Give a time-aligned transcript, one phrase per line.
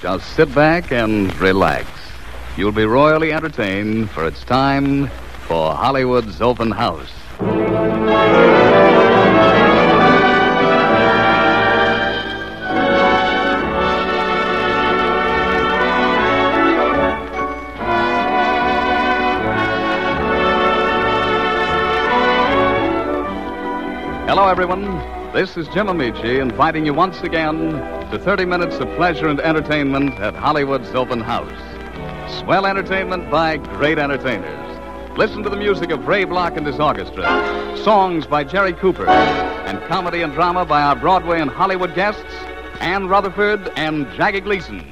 [0.00, 1.86] Just sit back and relax.
[2.56, 5.08] You'll be royally entertained, for it's time
[5.46, 7.10] for Hollywood's Open House.
[24.26, 24.84] Hello, everyone.
[25.34, 30.18] This is Jim Ameche inviting you once again to 30 minutes of pleasure and entertainment
[30.18, 31.48] at Hollywood's Open House.
[32.40, 35.16] Swell entertainment by great entertainers.
[35.16, 37.24] Listen to the music of Ray Block and his orchestra,
[37.84, 42.24] songs by Jerry Cooper, and comedy and drama by our Broadway and Hollywood guests,
[42.80, 44.84] Ann Rutherford and Jackie Gleason.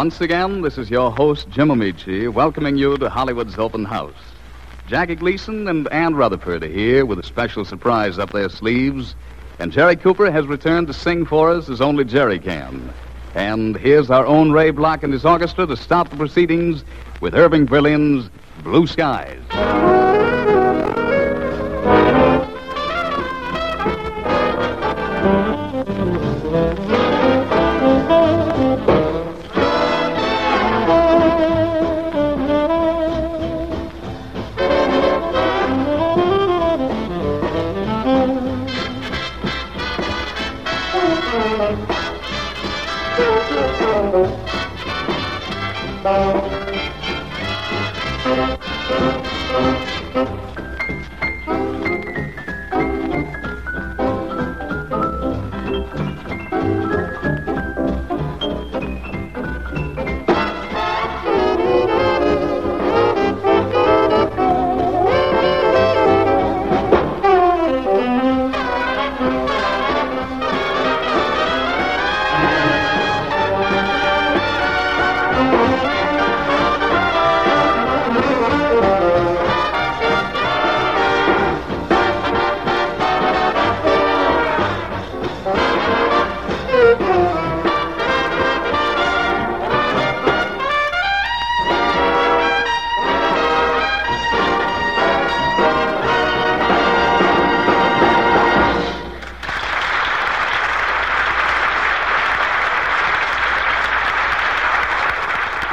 [0.00, 4.14] Once again, this is your host, Jim Ameche, welcoming you to Hollywood's Open House.
[4.86, 9.14] Jackie Gleason and Ann Rutherford are here with a special surprise up their sleeves,
[9.58, 12.94] and Jerry Cooper has returned to sing for us as only Jerry can.
[13.34, 16.82] And here's our own Ray Block and his orchestra to start the proceedings
[17.20, 18.30] with Irving Berlin's
[18.64, 19.42] Blue Skies.
[43.52, 43.80] Thank
[48.90, 49.29] you.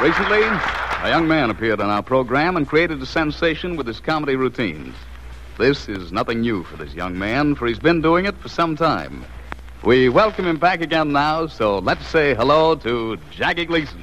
[0.08, 4.36] Recently, a young man appeared on our program and created a sensation with his comedy
[4.36, 4.96] routines.
[5.58, 8.74] This is nothing new for this young man, for he's been doing it for some
[8.74, 9.22] time.
[9.84, 14.02] We welcome him back again now, so let's say hello to Jackie Gleason.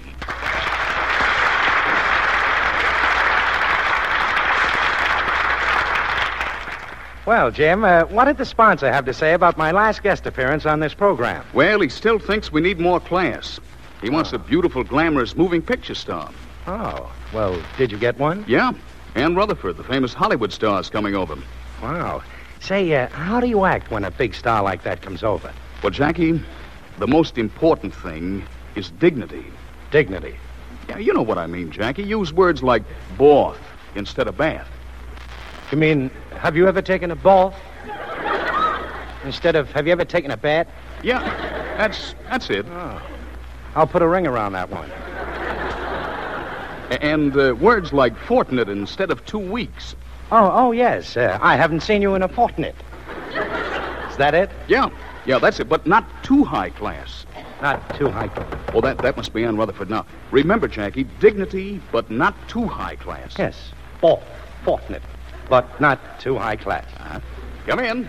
[7.26, 10.68] Well, Jim, uh, what did the sponsor have to say about my last guest appearance
[10.68, 11.44] on this program?
[11.56, 13.60] Well, he still thinks we need more class.
[14.01, 16.31] He wants a beautiful, glamorous moving picture star.
[16.67, 18.44] Oh, well, did you get one?
[18.47, 18.73] Yeah,
[19.16, 21.38] Ann Rutherford, the famous Hollywood star, is coming over.
[21.81, 22.24] Wow.
[22.59, 25.53] Say, uh, how do you act when a big star like that comes over?
[25.83, 26.42] Well, Jackie,
[26.97, 28.44] the most important thing
[28.75, 29.45] is dignity.
[29.92, 30.36] Dignity.
[30.89, 32.03] Yeah, you know what I mean, Jackie.
[32.03, 32.83] Use words like
[33.18, 33.59] bath
[33.95, 34.68] instead of bath.
[35.71, 37.56] You mean, have you ever taken a bath?
[39.24, 40.68] Instead of, have you ever taken a bath?
[41.03, 41.19] Yeah,
[41.77, 42.65] that's that's it.
[42.69, 43.01] Oh.
[43.75, 44.89] I'll put a ring around that one.
[47.01, 49.95] And uh, words like fortnight instead of two weeks.
[50.31, 51.18] Oh, oh, yes.
[51.18, 52.75] Uh, I haven't seen you in a fortnight.
[54.10, 54.50] Is that it?
[54.68, 54.89] Yeah,
[55.25, 57.25] Yeah, that's it, but not too high class.
[57.62, 58.30] Not too high.
[58.74, 59.89] Oh, that, that must be Ann Rutherford.
[59.89, 63.36] Now, remember, Jackie, dignity, but not too high class.
[63.38, 64.24] Yes, fourth,
[64.63, 65.01] fortunate,
[65.50, 66.86] but not too high class.
[67.00, 67.19] Uh,
[67.68, 68.07] come in.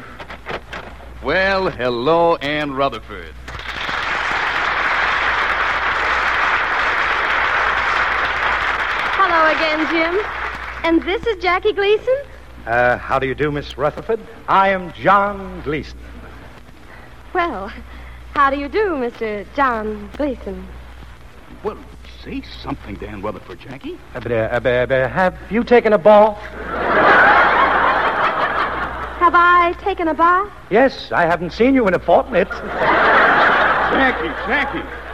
[1.22, 3.34] Well, hello, Ann Rutherford.
[9.18, 10.20] Hello again, Jim.
[10.84, 12.14] And this is Jackie Gleason?
[12.66, 14.20] Uh, how do you do, Miss Rutherford?
[14.48, 15.98] I am John Gleason.
[17.32, 17.72] Well,
[18.34, 19.46] how do you do, Mr.
[19.54, 20.66] John Gleason?
[21.62, 21.78] Well,
[22.22, 23.98] say something, Dan Rutherford, Jackie.
[24.14, 26.38] Uh, but, uh, but, uh, have you taken a bath?
[29.18, 30.52] Have I taken a bath?
[30.70, 32.50] Yes, I haven't seen you in a fortnight.
[33.90, 35.05] Jackie, Jackie.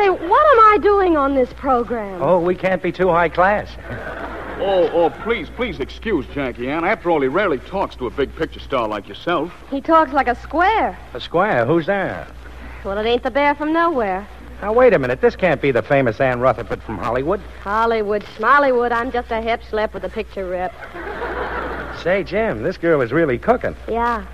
[0.00, 2.22] Say, what am I doing on this program?
[2.22, 3.70] Oh, we can't be too high class.
[4.62, 6.84] Oh, oh, please, please excuse Jackie Ann.
[6.84, 9.50] After all, he rarely talks to a big picture star like yourself.
[9.70, 10.98] He talks like a square.
[11.14, 11.64] A square?
[11.64, 12.26] who's there?
[12.84, 14.28] Well, it ain't the bear from nowhere.
[14.60, 15.22] Now, wait a minute.
[15.22, 17.40] This can't be the famous Ann Rutherford from Hollywood.
[17.62, 20.74] Hollywood, Smollywood, I'm just a hip slip with a picture rep.
[22.02, 23.74] Say, Jim, this girl is really cooking.
[23.88, 24.26] Yeah.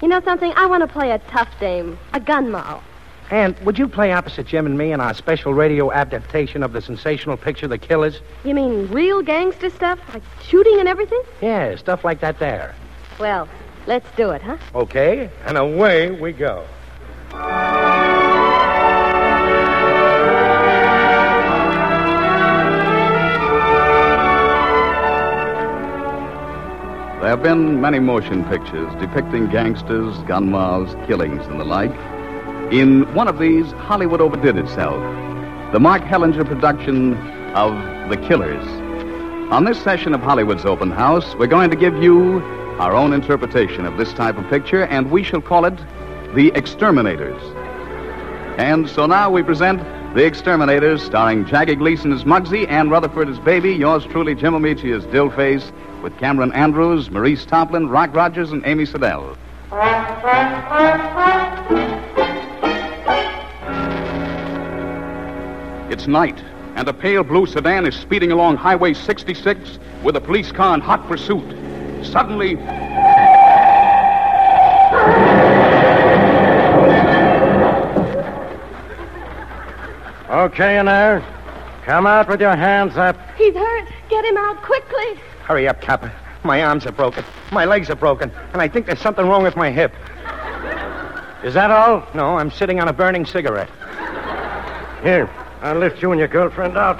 [0.00, 0.52] You know something?
[0.54, 2.52] I want to play a tough dame, a gun
[3.32, 3.40] moll.
[3.40, 6.80] And would you play opposite Jim and me in our special radio adaptation of the
[6.80, 8.20] sensational picture The Killers?
[8.44, 9.98] You mean real gangster stuff?
[10.12, 11.22] Like shooting and everything?
[11.40, 12.74] Yeah, stuff like that there.
[13.18, 13.48] Well,
[13.86, 14.58] let's do it, huh?
[14.74, 16.66] Okay, and away we go.
[27.20, 31.92] There have been many motion pictures depicting gangsters, gun malls, killings, and the like.
[32.72, 34.98] In one of these, Hollywood overdid itself.
[35.72, 37.12] The Mark Hellinger production
[37.52, 37.74] of
[38.08, 38.66] The Killers.
[39.52, 42.40] On this session of Hollywood's Open House, we're going to give you
[42.78, 45.78] our own interpretation of this type of picture, and we shall call it
[46.34, 47.42] The Exterminators.
[48.56, 49.82] And so now we present
[50.14, 54.96] The Exterminators, starring Jackie Gleason as Muggsy, Ann Rutherford as Baby, yours truly, Jim Ameche
[54.96, 55.70] as Dillface,
[56.02, 59.36] with Cameron Andrews, Maurice Tarplin, Rock Rogers, and Amy Sedell.
[65.92, 66.42] It's night,
[66.74, 70.80] and a pale blue sedan is speeding along Highway 66 with a police car in
[70.80, 71.44] hot pursuit.
[72.02, 72.56] Suddenly,
[80.30, 81.20] Okay, in there.
[81.84, 83.18] Come out with your hands up.
[83.36, 83.86] He's hurt.
[84.08, 85.20] Get him out quickly.
[85.44, 86.10] Hurry up, Kappa.
[86.42, 87.22] My arms are broken.
[87.50, 88.30] My legs are broken.
[88.54, 89.92] And I think there's something wrong with my hip.
[91.44, 92.08] Is that all?
[92.14, 93.68] No, I'm sitting on a burning cigarette.
[95.02, 95.28] Here,
[95.62, 96.98] I'll lift you and your girlfriend out.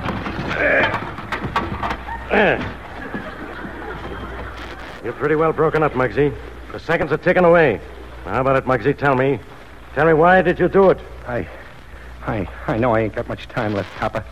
[5.05, 6.33] You're pretty well broken up, Muggsy.
[6.71, 7.81] The seconds are ticking away.
[8.25, 8.97] How about it, Muggsy?
[8.97, 9.41] Tell me.
[9.95, 11.01] Tell me, why did you do it?
[11.27, 11.49] I.
[12.25, 12.49] I.
[12.69, 14.25] I know I ain't got much time left, Papa.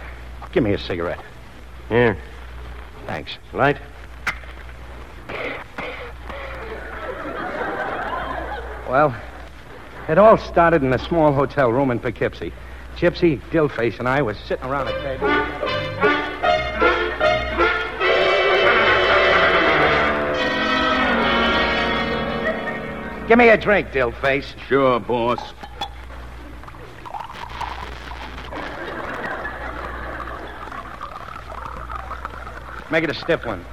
[0.53, 1.21] Give me a cigarette.
[1.89, 2.17] Here.
[3.07, 3.37] Thanks.
[3.53, 3.79] Light?
[8.89, 9.15] Well,
[10.09, 12.53] it all started in a small hotel room in Poughkeepsie.
[13.01, 15.27] Gypsy, Dillface, and I were sitting around a table.
[23.27, 24.55] Give me a drink, Dillface.
[24.69, 25.41] sure, boss.
[32.91, 33.65] Make it a stiff one.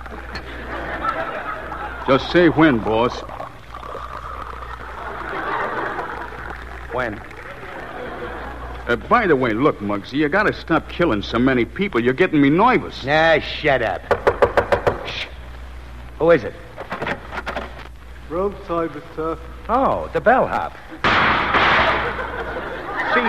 [2.08, 3.19] Just say when, boss.
[6.94, 7.22] When?
[8.88, 12.02] Uh, by the way, look, Muggsy, you gotta stop killing so many people.
[12.02, 13.04] You're getting me nervous.
[13.04, 14.02] Nah, shut up.
[15.06, 15.26] Shh.
[16.20, 16.54] Who is it?
[18.30, 19.38] Room service, sir.
[19.68, 20.72] Oh, the bellhop.
[23.14, 23.20] See,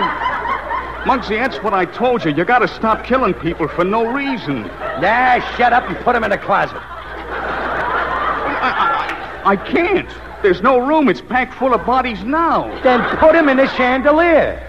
[1.03, 2.31] Muggsy, that's what I told you.
[2.31, 4.61] You gotta stop killing people for no reason.
[4.61, 6.77] Nah, shut up and put him in the closet.
[8.61, 10.09] I, I, I can't.
[10.41, 11.09] There's no room.
[11.09, 12.81] It's packed full of bodies now.
[12.81, 14.65] Then put him in the chandelier.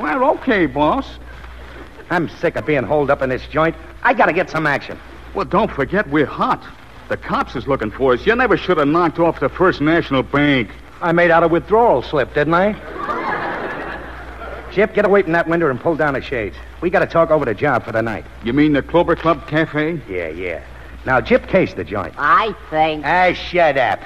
[0.00, 1.18] Well, okay, boss.
[2.10, 3.76] I'm sick of being holed up in this joint.
[4.02, 4.98] I gotta get some action.
[5.34, 6.64] Well, don't forget we're hot.
[7.08, 8.26] The cops is looking for us.
[8.26, 10.70] You never should have knocked off the First National Bank.
[11.00, 12.72] I made out a withdrawal slip, didn't I?
[14.72, 16.56] Chip, get away from that window and pull down the shades.
[16.80, 18.24] We gotta talk over the job for the night.
[18.42, 20.00] You mean the Clover Club Cafe?
[20.08, 20.62] Yeah, yeah.
[21.06, 22.14] Now, Chip case the joint.
[22.16, 23.04] I think.
[23.04, 24.00] Ah, shut up.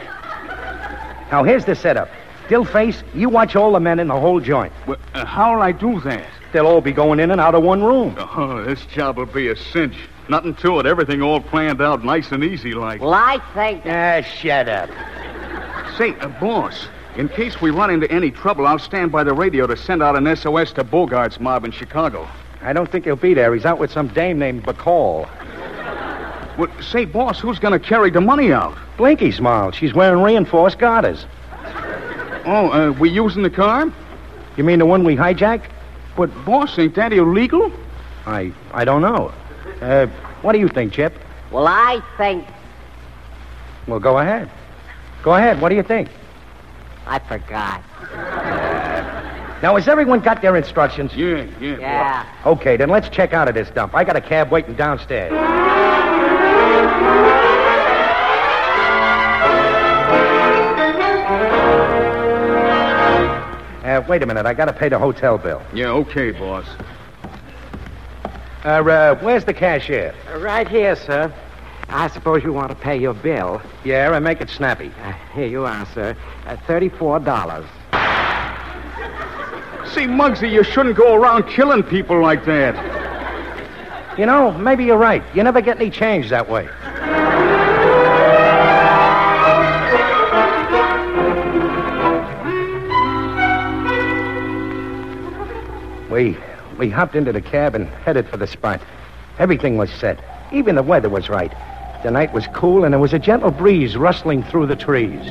[1.31, 2.09] Now, here's the setup.
[2.49, 4.73] Dillface, you watch all the men in the whole joint.
[4.87, 6.27] Well, uh, how'll I do that?
[6.53, 8.17] They'll all be going in and out of one room.
[8.19, 9.97] Oh, this job will be a cinch.
[10.31, 10.87] Nothing to it.
[10.87, 13.01] Everything all planned out nice and easy like.
[13.01, 13.83] Well, I think.
[13.87, 14.89] Ah, shut up.
[15.99, 19.67] Say, uh, boss, In case we run into any trouble, I'll stand by the radio
[19.67, 22.29] to send out an SOS to Bogart's mob in Chicago.
[22.63, 23.53] I don't think he'll be there.
[23.55, 25.29] He's out with some dame named Bacall.
[26.57, 28.77] Well, say, boss, who's going to carry the money out?
[28.97, 29.73] Blinky's mom.
[29.73, 31.27] She's wearing reinforced garters.
[32.51, 33.93] Oh, uh, we using the car?
[34.57, 35.67] You mean the one we hijacked?
[36.17, 37.71] But, boss, ain't that illegal?
[38.25, 39.33] I I don't know.
[39.83, 40.07] Uh,
[40.41, 41.13] what do you think, Chip?
[41.51, 42.47] Well, I think.
[43.87, 44.51] Well, go ahead.
[45.23, 45.61] Go ahead.
[45.61, 46.09] What do you think?
[47.07, 47.83] I forgot.
[49.63, 51.15] Now, has everyone got their instructions?
[51.15, 51.79] Yeah, yeah.
[51.79, 52.27] Yeah.
[52.47, 53.95] Okay, then let's check out of this dump.
[53.95, 55.33] I got a cab waiting downstairs.
[63.99, 64.47] Uh, wait a minute.
[64.47, 65.61] I got to pay the hotel bill.
[65.75, 66.65] Yeah, okay, boss.
[68.65, 70.15] Uh, uh, where's the cashier?
[70.37, 71.33] Right here, sir.
[71.89, 73.61] I suppose you want to pay your bill.
[73.85, 74.93] Yeah, and make it snappy.
[75.03, 76.17] Uh, here you are, sir.
[76.47, 77.65] Uh, Thirty-four dollars.
[79.93, 82.77] See, Muggsy, you shouldn't go around killing people like that.
[84.17, 85.25] You know, maybe you're right.
[85.35, 86.69] You never get any change that way.
[96.19, 96.37] We
[96.77, 98.81] we hopped into the cab and headed for the spot.
[99.39, 100.19] Everything was set.
[100.51, 101.53] Even the weather was right.
[102.03, 105.25] The night was cool and there was a gentle breeze rustling through the trees.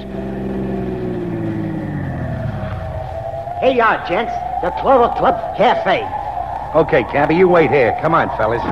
[3.60, 4.32] Here you are, gents.
[4.62, 6.08] The Clover Club Cafe.
[6.74, 7.98] Okay, cabby, you wait here.
[8.02, 8.64] Come on, fellas.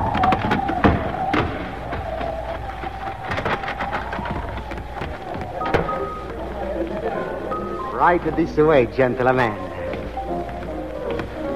[7.92, 9.65] Right this way, gentlemen.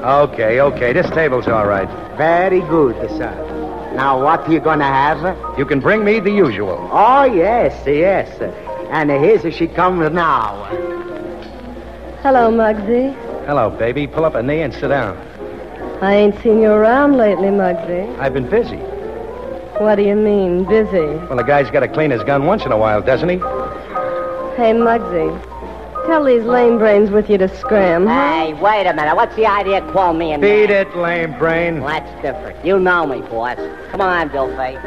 [0.02, 0.94] Okay, okay.
[0.94, 1.88] This table's all right.
[2.16, 3.92] Very good, sir.
[3.94, 5.58] Now, what you gonna have?
[5.58, 6.88] You can bring me the usual.
[6.90, 8.30] Oh, yes, yes.
[8.90, 10.64] And here's she comes now.
[12.22, 13.14] Hello, Muggsy.
[13.44, 14.06] Hello, baby.
[14.06, 15.18] Pull up a knee and sit down.
[16.00, 18.18] I ain't seen you around lately, Muggsy.
[18.18, 18.78] I've been busy.
[19.80, 20.98] What do you mean, busy?
[21.28, 23.36] Well, a guy's got to clean his gun once in a while, doesn't he?
[23.36, 25.49] Hey, Muggsy.
[26.10, 28.32] Tell these lame brains with you to scram, huh?
[28.32, 29.14] Hey, wait a minute.
[29.14, 30.70] What's the idea of calling me a Beat man?
[30.88, 31.80] it, lame brain.
[31.80, 32.66] Well, that's different.
[32.66, 33.56] You know me, boss.
[33.92, 34.82] Come on, Dillface.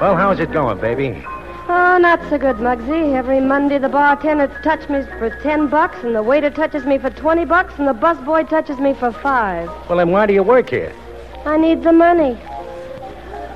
[0.00, 1.22] Well, how's it going, baby?
[1.68, 3.12] Oh, not so good, Muggsy.
[3.16, 7.10] Every Monday the bartender touches me for ten bucks, and the waiter touches me for
[7.10, 9.68] twenty bucks, and the busboy touches me for five.
[9.90, 10.94] Well, then why do you work here?
[11.44, 12.32] I need the money.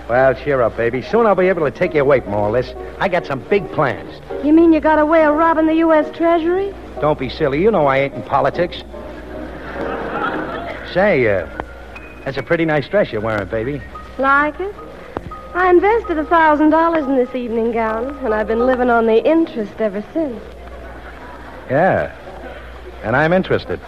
[0.06, 1.00] Well, cheer up, baby.
[1.00, 2.75] Soon I'll be able to take you away from all this.
[2.99, 4.21] I got some big plans.
[4.45, 6.11] You mean you got a way of robbing the U.S.
[6.17, 6.75] Treasury?
[7.01, 7.63] Don't be silly.
[7.63, 8.79] You know I ain't in politics.
[10.93, 11.47] Say, uh,
[12.25, 13.81] that's a pretty nice dress you're wearing, baby.
[14.19, 14.75] Like it?
[15.55, 19.25] I invested a thousand dollars in this evening gown, and I've been living on the
[19.25, 20.43] interest ever since.
[21.71, 22.13] Yeah.
[23.05, 23.81] And I'm interested.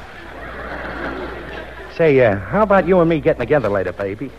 [1.97, 4.31] Say, uh, how about you and me getting together later, baby?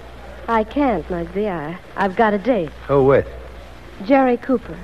[0.48, 1.50] I can't, Muggsy.
[1.50, 2.70] I, I've got a date.
[2.88, 3.28] Who with?
[4.06, 4.78] Jerry Cooper.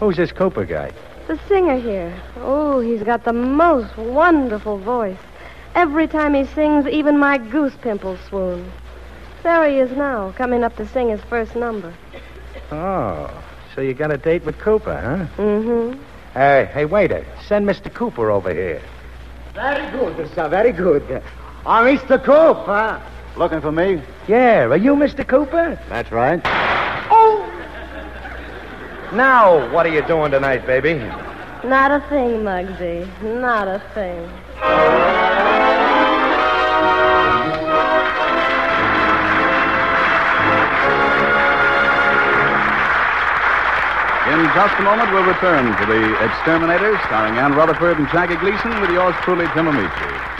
[0.00, 0.92] Who's this Cooper guy?
[1.26, 2.12] The singer here.
[2.38, 5.18] Oh, he's got the most wonderful voice.
[5.74, 8.70] Every time he sings, even my goose pimples swoon.
[9.42, 11.92] There he is now, coming up to sing his first number.
[12.70, 13.30] Oh,
[13.74, 15.42] so you got a date with Cooper, huh?
[15.42, 16.00] Mm-hmm.
[16.32, 17.92] Hey, hey, waiter, send Mr.
[17.92, 18.82] Cooper over here.
[19.54, 20.48] Very good, sir.
[20.48, 21.22] Very good.
[21.66, 22.18] Oh, Mr.
[22.22, 22.64] Cooper.
[22.66, 23.00] huh?
[23.36, 24.00] Looking for me?
[24.28, 25.26] Yeah, are you Mr.
[25.26, 25.78] Cooper?
[25.88, 26.40] That's right.
[29.14, 30.94] Now, what are you doing tonight, baby?
[31.64, 33.06] Not a thing, Muggsy.
[33.22, 34.18] Not a thing.
[44.34, 48.80] In just a moment, we'll return to The Exterminators, starring Ann Rutherford and Jackie Gleason,
[48.80, 50.33] with yours truly, Tim Ameche.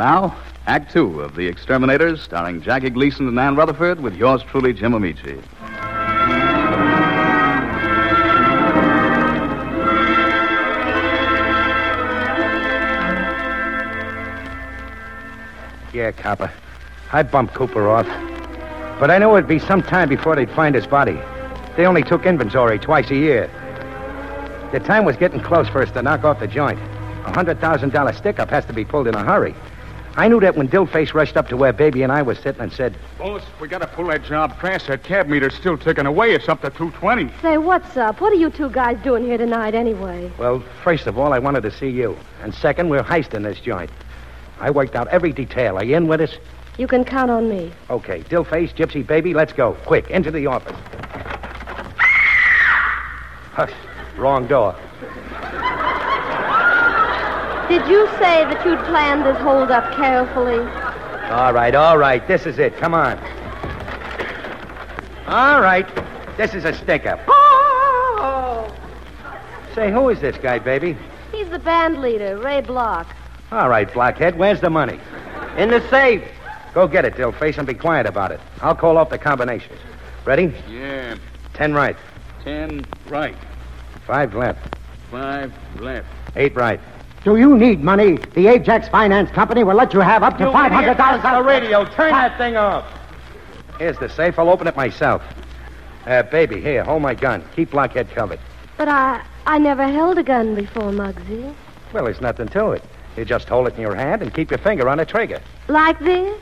[0.00, 0.34] Now,
[0.66, 4.92] Act Two of The Exterminators, starring Jackie Gleason and Ann Rutherford, with yours truly, Jim
[4.92, 5.42] Ameche.
[15.92, 16.50] Yeah, copper.
[17.12, 18.06] I bumped Cooper off.
[18.98, 21.20] But I knew it'd be some time before they'd find his body.
[21.76, 23.50] They only took inventory twice a year.
[24.72, 26.78] The time was getting close for us to knock off the joint.
[27.26, 29.54] A $100,000 stick-up has to be pulled in a hurry.
[30.20, 32.70] I knew that when Dillface rushed up to where Baby and I were sitting and
[32.70, 34.88] said, Boss, we gotta pull that job fast.
[34.88, 36.34] That cab meter's still ticking away.
[36.34, 37.30] It's up to 220.
[37.40, 38.20] Say, what's up?
[38.20, 40.30] What are you two guys doing here tonight anyway?
[40.36, 42.18] Well, first of all, I wanted to see you.
[42.42, 43.90] And second, we're heisting this joint.
[44.60, 45.78] I worked out every detail.
[45.78, 46.36] Are you in with us?
[46.76, 47.72] You can count on me.
[47.88, 49.72] Okay, Dillface, Gypsy Baby, let's go.
[49.86, 50.76] Quick, into the office.
[53.54, 53.72] Hush.
[54.18, 54.76] Wrong door.
[57.70, 60.58] Did you say that you'd planned this hold-up carefully?
[61.30, 62.26] All right, all right.
[62.26, 62.76] This is it.
[62.78, 63.16] Come on.
[65.28, 65.86] All right.
[66.36, 67.20] This is a stick up.
[67.28, 68.74] Oh!
[69.76, 70.96] Say, who is this guy, baby?
[71.30, 73.06] He's the band leader, Ray Block.
[73.52, 74.36] All right, Blockhead.
[74.36, 74.98] Where's the money?
[75.56, 76.24] In the safe.
[76.74, 78.40] Go get it, Dillface, and be quiet about it.
[78.62, 79.78] I'll call off the combinations.
[80.24, 80.52] Ready?
[80.68, 81.16] Yeah.
[81.54, 81.96] Ten right,
[82.42, 83.36] Ten right.
[84.08, 84.74] five left,
[85.10, 86.06] Five left.
[86.34, 86.80] eight right.
[87.24, 88.16] Do you need money?
[88.34, 91.84] The Ajax Finance Company will let you have up to $500 on the radio.
[91.84, 92.86] Turn that thing off.
[93.78, 94.38] Here's the safe.
[94.38, 95.22] I'll open it myself.
[96.06, 97.44] Uh, baby, here, hold my gun.
[97.54, 98.40] Keep Blockhead covered.
[98.78, 101.54] But I I never held a gun before, Muggsy.
[101.92, 102.82] Well, there's nothing to it.
[103.16, 105.42] You just hold it in your hand and keep your finger on the trigger.
[105.68, 106.40] Like this?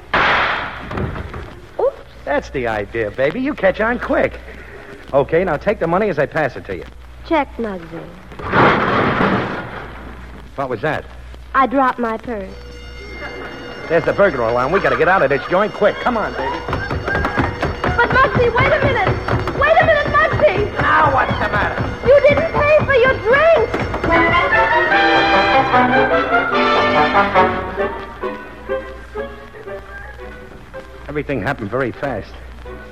[1.80, 1.96] Oops.
[2.24, 3.40] That's the idea, baby.
[3.40, 4.38] You catch on quick.
[5.12, 6.84] Okay, now take the money as I pass it to you.
[7.26, 8.67] Check, Muggsy.
[10.58, 11.04] What was that?
[11.54, 12.52] I dropped my purse.
[13.88, 14.72] There's the burglar alarm.
[14.72, 15.94] We gotta get out of this joint quick.
[16.00, 16.50] Come on, baby.
[16.66, 19.06] But Muggsy, wait a minute!
[19.56, 20.82] Wait a minute, Muggsy!
[20.82, 22.08] Now what's the matter?
[22.08, 23.72] You didn't pay for your drinks!
[31.08, 32.34] Everything happened very fast.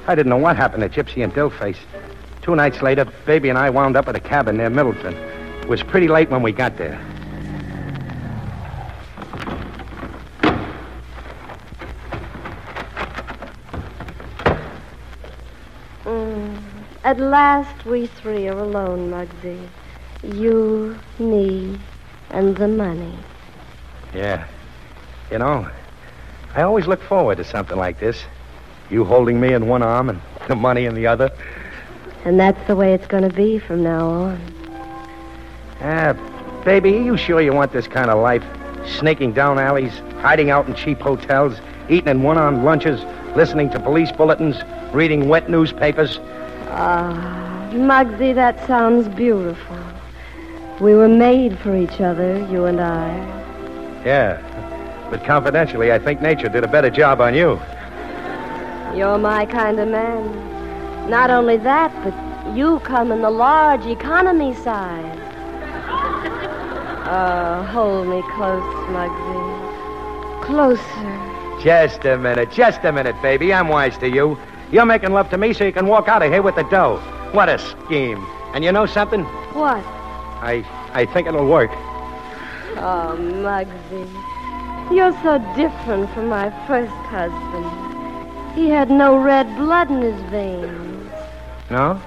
[0.06, 1.78] I didn't know what happened to Gypsy and Dillface.
[2.42, 5.14] Two nights later, Baby and I wound up at a cabin near Middleton.
[5.62, 7.15] It was pretty late when we got there.
[17.06, 19.68] At last, we three are alone, Muggsy.
[20.24, 21.78] You, me,
[22.30, 23.16] and the money.
[24.12, 24.44] Yeah.
[25.30, 25.70] You know,
[26.56, 28.24] I always look forward to something like this.
[28.90, 31.30] You holding me in one arm and the money in the other.
[32.24, 34.40] And that's the way it's going to be from now on.
[35.82, 36.12] Ah,
[36.64, 38.42] baby, are you sure you want this kind of life?
[38.84, 41.56] Sneaking down alleys, hiding out in cheap hotels,
[41.88, 43.00] eating in one-armed lunches,
[43.36, 44.56] listening to police bulletins,
[44.92, 46.18] reading wet newspapers.
[46.68, 49.76] Ah, Muggsy, that sounds beautiful.
[50.80, 53.08] We were made for each other, you and I.
[54.04, 54.40] Yeah.
[55.10, 57.60] But confidentially, I think nature did a better job on you.
[58.94, 61.08] You're my kind of man.
[61.08, 65.18] Not only that, but you come in the large economy size.
[67.08, 70.42] Oh, hold me close, Muggsy.
[70.44, 71.62] Closer.
[71.62, 73.54] Just a minute, just a minute, baby.
[73.54, 74.36] I'm wise to you.
[74.72, 76.96] You're making love to me so you can walk out of here with the dough.
[77.32, 78.24] What a scheme.
[78.54, 79.24] And you know something?
[79.54, 79.84] What?
[80.42, 81.70] I I think it'll work.
[82.78, 84.06] Oh, Muggsy.
[84.94, 88.54] You're so different from my first husband.
[88.54, 91.12] He had no red blood in his veins.
[91.70, 92.00] No?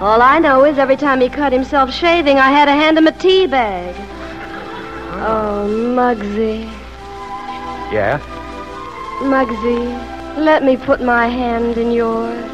[0.00, 3.06] All I know is every time he cut himself shaving, I had to hand him
[3.06, 3.94] a tea bag.
[5.26, 6.64] Oh, Muggsy.
[7.92, 8.18] Yeah?
[9.22, 12.44] Muggsy, let me put my hand in yours.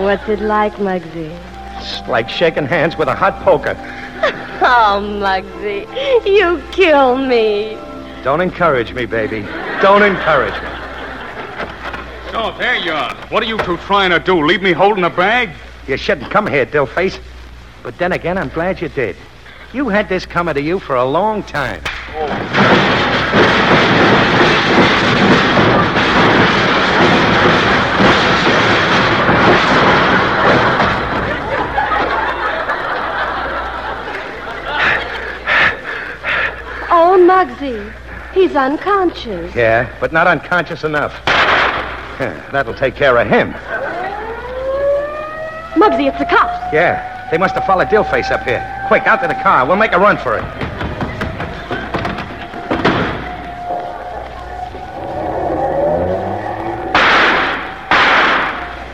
[0.00, 1.30] What's it like, Muggsy?
[1.78, 3.76] It's like shaking hands with a hot poker.
[4.64, 5.88] Oh, Muggsy,
[6.24, 7.76] you kill me.
[8.22, 9.40] Don't encourage me, baby.
[9.82, 10.68] Don't encourage me.
[12.30, 13.12] So, there you are.
[13.30, 14.46] What are you two trying to do?
[14.46, 15.50] Leave me holding a bag?
[15.88, 17.18] You shouldn't come here, Dillface.
[17.82, 19.16] But then again, I'm glad you did.
[19.72, 21.82] You had this coming to you for a long time.
[37.42, 37.92] Muggsy,
[38.32, 39.52] he's unconscious.
[39.52, 41.12] Yeah, but not unconscious enough.
[42.52, 43.52] That'll take care of him.
[45.74, 46.72] Muggsy, it's the cops.
[46.72, 48.62] Yeah, they must have followed Dillface up here.
[48.86, 49.66] Quick, out to the car.
[49.66, 50.44] We'll make a run for it.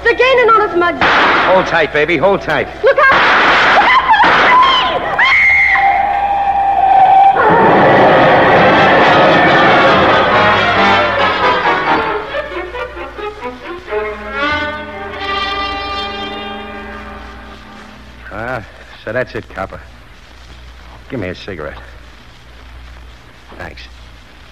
[0.04, 1.52] They're gaining on us, Muggsy.
[1.52, 2.16] Hold tight, baby.
[2.16, 2.66] Hold tight.
[2.82, 2.97] Look
[19.08, 19.80] So that's it, copper.
[21.08, 21.80] Give me a cigarette.
[23.56, 23.80] Thanks.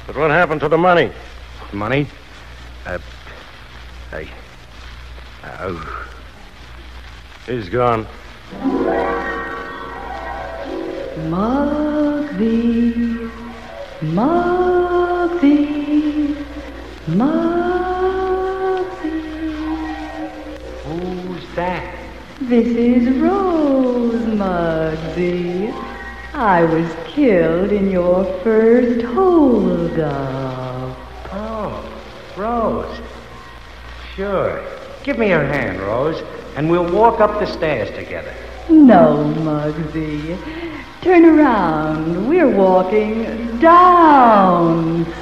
[0.07, 1.12] But what happened to the money?
[1.75, 2.07] Money?
[2.87, 2.99] Uh,
[4.11, 4.31] hey.
[5.45, 6.09] Oh.
[7.45, 8.07] He's gone.
[11.29, 13.31] Muggsy,
[14.01, 15.66] Muggsy,
[17.09, 17.56] Muggsy.
[22.48, 25.74] This is Rose Muggsy.
[26.32, 30.96] I was killed in your first hold-up.
[31.32, 31.85] Oh,
[32.37, 33.00] Rose.
[34.14, 34.62] Sure.
[35.02, 36.22] Give me your hand, Rose,
[36.54, 38.32] and we'll walk up the stairs together.
[38.68, 40.38] No, Muggsy.
[41.02, 42.28] Turn around.
[42.28, 45.16] We're walking downstairs.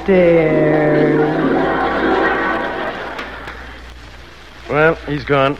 [4.68, 5.56] Well, he's gone.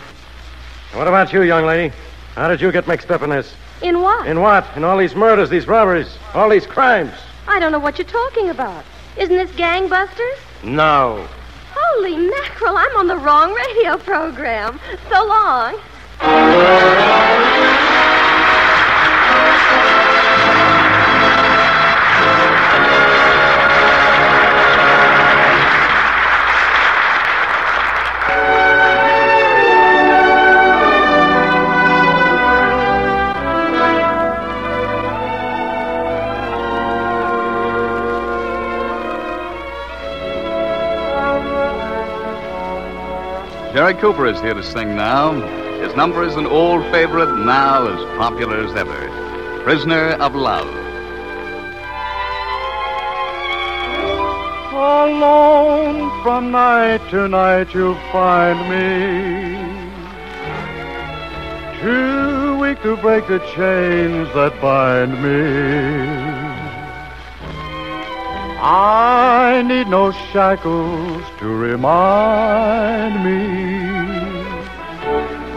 [0.94, 1.92] What about you, young lady?
[2.36, 3.52] How did you get mixed up in this?
[3.82, 4.28] In what?
[4.28, 4.64] In what?
[4.76, 7.12] In all these murders, these robberies, all these crimes?
[7.48, 8.84] I don't know what you're talking about.
[9.16, 10.38] Isn't this gangbusters?
[10.62, 11.26] No.
[11.74, 14.78] Holy mackerel, I'm on the wrong radio program.
[15.10, 15.80] So long.
[44.00, 45.32] Cooper is here to sing now.
[45.80, 50.68] His number is an old favorite, now as popular as ever Prisoner of Love.
[54.72, 59.64] Alone from night to night you'll find me.
[61.80, 66.44] Too weak to break the chains that bind me.
[68.66, 73.83] I need no shackles to remind me.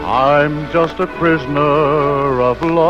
[0.08, 2.88] I'm just a prisoner of love.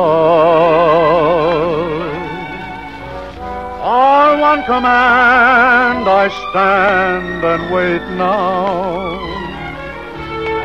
[3.82, 9.18] On one command I stand and wait now.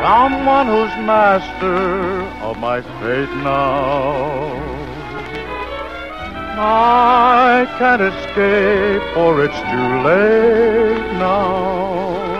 [0.03, 4.53] Someone who's master of my fate now.
[6.59, 12.32] I can't escape, for it's too late now.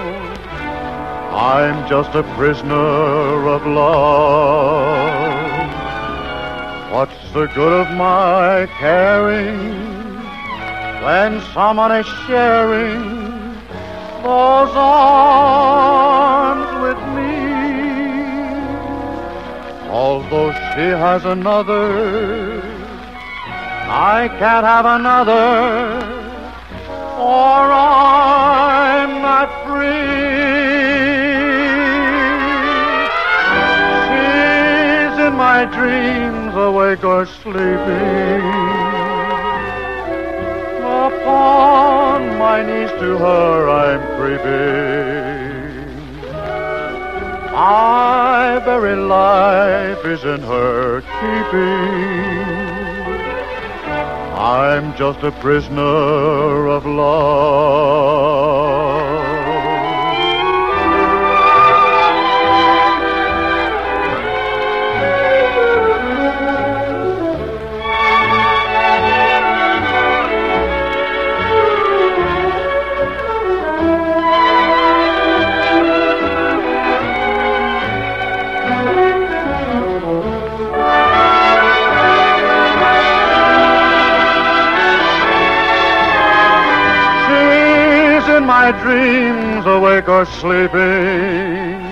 [1.34, 5.34] I'm just a prisoner of love.
[6.94, 9.74] What's the good of my caring
[11.04, 13.02] when someone is sharing
[14.22, 17.34] those arms with me?
[19.90, 22.62] Although she has another,
[23.90, 25.98] I can't have another,
[27.18, 28.23] or I'm
[35.54, 38.44] my dreams, awake or sleeping.
[41.08, 44.52] Upon my knees to her I'm creeping.
[47.52, 52.24] My very life is in her keeping.
[54.36, 57.94] I'm just a prisoner of love.
[88.64, 91.84] My dreams, awake or sleeping.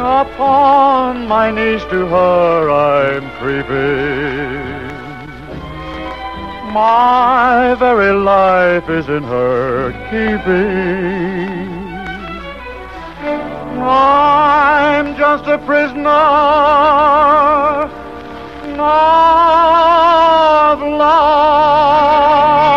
[0.00, 4.88] Upon my knees to her I'm creeping.
[6.72, 11.68] My very life is in her keeping.
[13.82, 16.08] I'm just a prisoner
[18.80, 22.75] of love.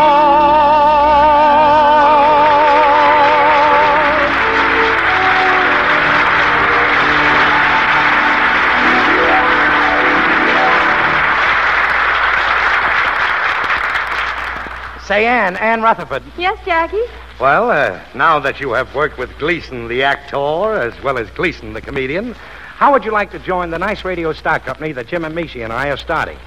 [15.39, 16.21] Ann, Ann Rutherford.
[16.37, 17.01] Yes, Jackie?
[17.39, 21.71] Well, uh, now that you have worked with Gleason, the actor, as well as Gleason,
[21.71, 22.33] the comedian,
[22.75, 25.71] How would you like to join the nice radio stock company that Jim Ameche and
[25.71, 26.37] I are starting?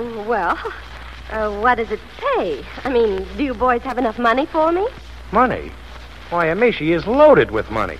[0.00, 0.58] Well,
[1.30, 2.64] uh, what does it pay?
[2.82, 4.86] I mean, do you boys have enough money for me?
[5.30, 5.70] Money?
[6.30, 7.98] Why, Ameche is loaded with money.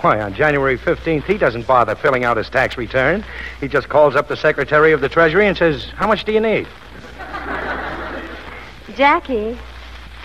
[0.00, 3.22] Why, on January 15th, he doesn't bother filling out his tax return.
[3.60, 6.40] He just calls up the Secretary of the Treasury and says, How much do you
[6.40, 6.66] need?
[8.96, 9.58] Jackie,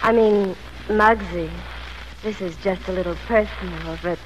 [0.01, 0.55] I mean,
[0.88, 1.51] Muggsy,
[2.23, 4.17] this is just a little personal, but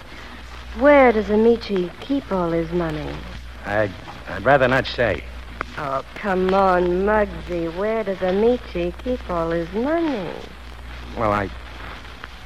[0.79, 3.11] where does Ameche keep all his money?
[3.65, 3.91] I'd,
[4.27, 5.23] I'd rather not say.
[5.79, 7.75] Oh, come on, Muggsy.
[7.75, 10.31] Where does Ameche keep all his money?
[11.17, 11.49] Well, I.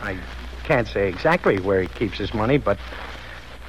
[0.01, 0.17] I
[0.63, 2.77] can't say exactly where he keeps his money, but.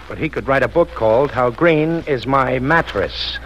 [0.08, 3.38] But he could write a book called How Green is My Mattress.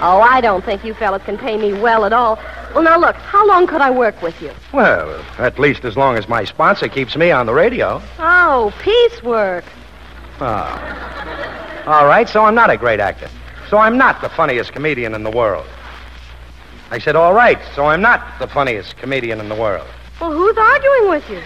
[0.00, 2.38] Oh, I don't think you fellas can pay me well at all.
[2.74, 4.50] Well, now look, how long could I work with you?
[4.72, 8.02] Well, at least as long as my sponsor keeps me on the radio.
[8.18, 9.64] Oh, piecework.
[10.40, 10.46] Oh.
[10.46, 11.86] Ah.
[11.86, 13.28] All right, so I'm not a great actor.
[13.70, 15.66] So I'm not the funniest comedian in the world.
[16.90, 19.86] I said, all right, so I'm not the funniest comedian in the world.
[20.20, 21.42] Well, who's arguing with you?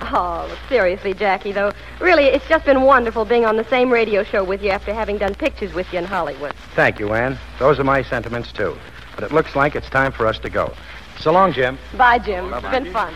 [0.00, 4.42] Oh, seriously, Jackie, though, really, it's just been wonderful being on the same radio show
[4.42, 6.54] with you after having done pictures with you in Hollywood.
[6.74, 7.38] Thank you, Ann.
[7.58, 8.76] Those are my sentiments, too.
[9.18, 10.72] But it looks like it's time for us to go.
[11.18, 11.76] So long, Jim.
[11.98, 12.54] Bye, Jim.
[12.54, 13.12] It's been fun.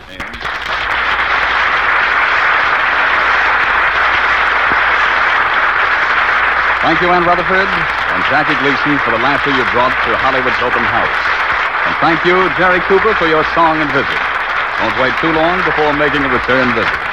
[6.83, 10.83] Thank you, Ann Rutherford and Jackie Gleason, for the laughter you brought to Hollywood's open
[10.83, 11.23] house.
[11.87, 14.19] And thank you, Jerry Cooper, for your song and visit.
[14.83, 17.12] Don't wait too long before making a return visit.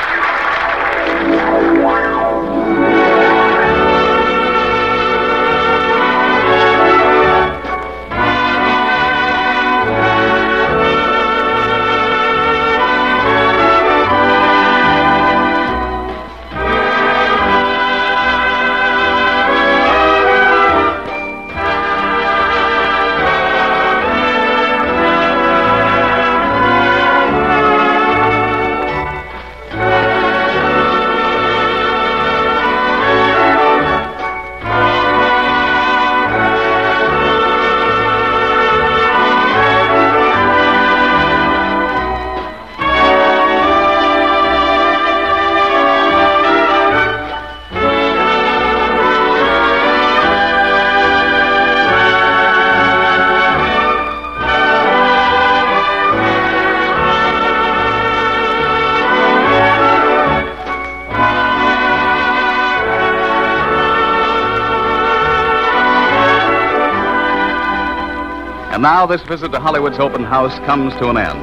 [68.80, 71.38] And now this visit to Hollywood's open house comes to an end.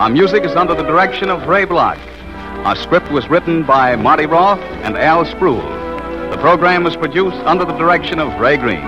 [0.00, 1.98] Our music is under the direction of Ray Block.
[2.64, 6.30] Our script was written by Marty Roth and Al Spruill.
[6.30, 8.86] The program was produced under the direction of Ray Green.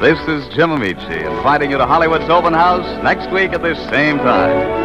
[0.00, 4.16] This is Jim Ameche inviting you to Hollywood's open house next week at this same
[4.16, 4.81] time.